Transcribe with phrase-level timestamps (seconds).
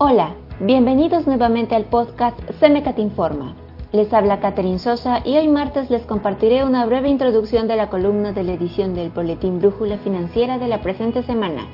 [0.00, 3.56] Hola, bienvenidos nuevamente al podcast Semecat Informa.
[3.90, 8.30] Les habla Catherine Sosa y hoy martes les compartiré una breve introducción de la columna
[8.30, 11.66] de la edición del Boletín Brújula Financiera de la presente semana.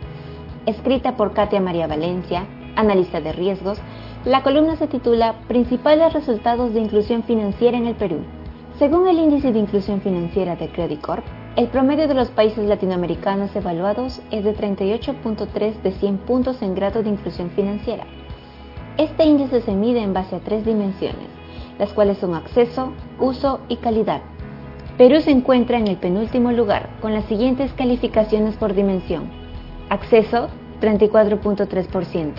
[0.65, 2.47] Escrita por Katia María Valencia,
[2.77, 3.77] analista de riesgos,
[4.25, 8.21] la columna se titula Principales resultados de inclusión financiera en el Perú.
[8.79, 13.55] Según el índice de inclusión financiera de Credit Corp, el promedio de los países latinoamericanos
[13.55, 18.05] evaluados es de 38.3 de 100 puntos en grado de inclusión financiera.
[18.97, 21.29] Este índice se mide en base a tres dimensiones,
[21.79, 24.23] las cuales son acceso, uso y calidad.
[24.99, 29.31] Perú se encuentra en el penúltimo lugar con las siguientes calificaciones por dimensión.
[29.91, 30.49] Acceso
[30.81, 32.33] 34.3%,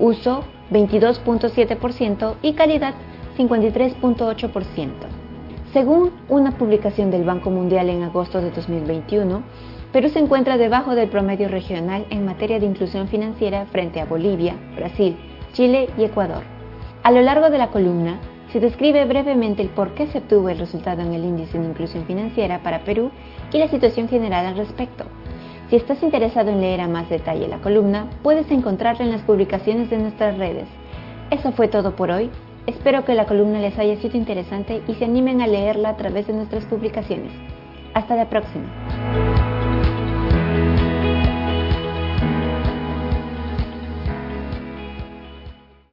[0.00, 2.94] uso 22.7% y calidad
[3.38, 5.15] 53.8%.
[5.72, 9.42] Según una publicación del Banco Mundial en agosto de 2021,
[9.92, 14.54] Perú se encuentra debajo del promedio regional en materia de inclusión financiera frente a Bolivia,
[14.76, 15.16] Brasil,
[15.52, 16.44] Chile y Ecuador.
[17.02, 18.20] A lo largo de la columna
[18.52, 22.04] se describe brevemente el por qué se obtuvo el resultado en el índice de inclusión
[22.06, 23.10] financiera para Perú
[23.52, 25.04] y la situación general al respecto.
[25.68, 29.90] Si estás interesado en leer a más detalle la columna, puedes encontrarla en las publicaciones
[29.90, 30.68] de nuestras redes.
[31.30, 32.30] Eso fue todo por hoy.
[32.66, 36.26] Espero que la columna les haya sido interesante y se animen a leerla a través
[36.26, 37.32] de nuestras publicaciones.
[37.94, 39.35] Hasta la próxima.